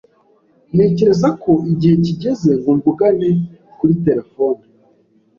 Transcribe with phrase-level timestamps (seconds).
[0.73, 3.29] Ntekereza ko igihe kigeze ngo mvugane
[3.77, 4.61] kuri terefone.